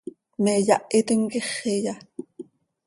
¿Me 0.43 0.53
yáhitim 0.67 1.21
quíxiya? 1.31 1.93